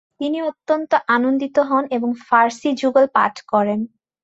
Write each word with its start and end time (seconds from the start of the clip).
তিনি 0.19 0.37
অত্যন্ত 0.41 0.91
আনন্দিত 1.07 1.55
হন 1.69 1.83
এবং 1.91 2.09
ফার্সি 2.27 2.69
যুগলপাঠ 2.81 3.33
করেন: 3.51 3.79